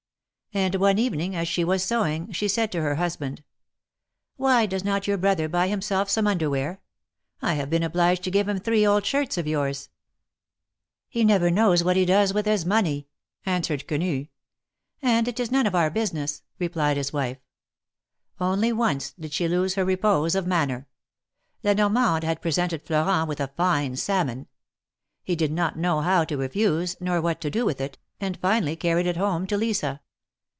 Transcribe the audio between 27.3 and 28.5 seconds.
to do with it, and